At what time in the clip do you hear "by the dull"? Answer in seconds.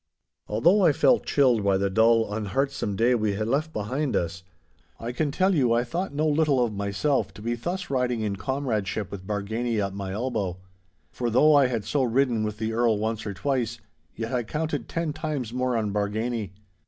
1.63-2.33